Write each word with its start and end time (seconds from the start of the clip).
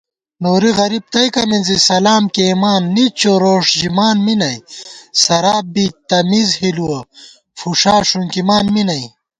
نوری 0.43 0.71
غریب 0.79 1.03
تئیکہ 1.13 1.43
مِنزی 1.49 1.77
سلام 1.89 2.23
کېئیمان 2.35 2.81
نِچّو 2.95 3.33
روݭ 3.43 3.65
ژِمان 3.79 4.17
می 4.25 4.35
نئ 4.41 4.57
* 4.89 5.21
سراپ 5.21 5.65
بی 5.73 5.85
تمیز 6.09 6.49
ہِلُوَہ 6.59 6.99
فُݭا 7.59 7.95
ݭُنکِمان 8.07 8.65
می 8.73 8.83
نئ 8.87 9.03